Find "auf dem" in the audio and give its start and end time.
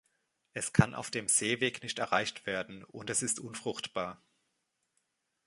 0.95-1.27